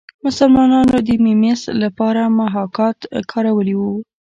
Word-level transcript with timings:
مسلمانانو 0.25 0.97
د 1.07 1.09
میمیسیس 1.25 1.61
لپاره 1.83 2.21
محاکات 2.39 2.97
کارولی 3.31 3.75
دی 3.81 3.91